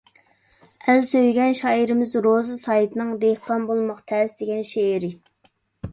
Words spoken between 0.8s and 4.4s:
ئەل سۆيگەن شائىرىمىز روزى سايىتنىڭ «دېھقان بولماق تەس»